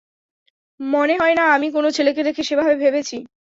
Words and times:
মনেহয় 0.79 1.35
না 1.35 1.45
আমি 1.55 1.67
কোনো 1.71 1.89
ছেলেকে 1.91 2.21
দেখে 2.23 2.43
সেভাবে 2.43 2.75
ভেবেছি। 2.83 3.17